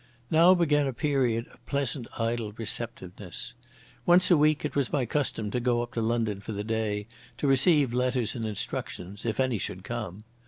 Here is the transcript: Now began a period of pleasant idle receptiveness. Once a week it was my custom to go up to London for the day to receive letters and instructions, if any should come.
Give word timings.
Now 0.31 0.55
began 0.55 0.87
a 0.87 0.93
period 0.93 1.45
of 1.53 1.63
pleasant 1.67 2.07
idle 2.17 2.53
receptiveness. 2.53 3.53
Once 4.03 4.31
a 4.31 4.35
week 4.35 4.65
it 4.65 4.75
was 4.75 4.91
my 4.91 5.05
custom 5.05 5.51
to 5.51 5.59
go 5.59 5.83
up 5.83 5.93
to 5.93 6.01
London 6.01 6.39
for 6.39 6.53
the 6.53 6.63
day 6.63 7.05
to 7.37 7.45
receive 7.45 7.93
letters 7.93 8.35
and 8.35 8.43
instructions, 8.43 9.27
if 9.27 9.39
any 9.39 9.59
should 9.59 9.83
come. 9.83 10.23